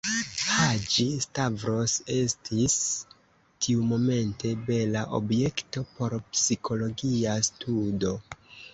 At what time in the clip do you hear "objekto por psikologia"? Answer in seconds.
5.21-7.41